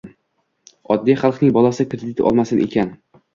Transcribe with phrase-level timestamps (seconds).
[0.95, 2.91] Oddiy xalqning bolasi kredit olmasin ekan.